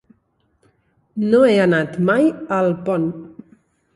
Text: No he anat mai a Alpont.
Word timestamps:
No 1.33 1.41
he 1.49 1.51
anat 1.65 2.01
mai 2.09 2.25
a 2.33 2.61
Alpont. 2.61 3.09